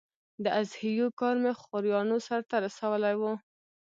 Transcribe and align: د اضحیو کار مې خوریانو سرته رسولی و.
د 0.43 0.45
اضحیو 0.61 1.07
کار 1.19 1.35
مې 1.43 1.51
خوریانو 1.61 2.17
سرته 2.27 2.55
رسولی 2.65 3.15
و. 3.19 3.23